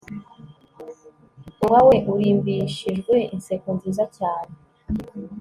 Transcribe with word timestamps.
umunwa 1.49 1.79
we 1.87 1.95
urimbishijwe 2.13 3.15
inseko 3.35 3.67
nziza 3.77 4.03
cyane 4.17 4.53